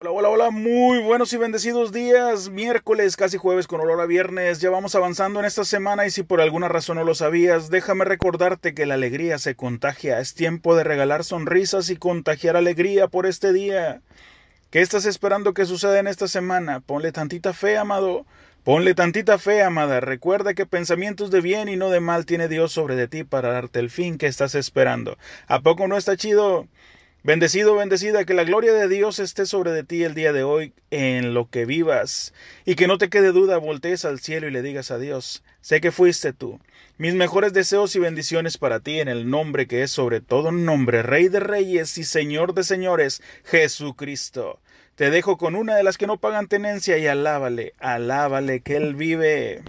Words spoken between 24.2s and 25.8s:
estás esperando. ¿A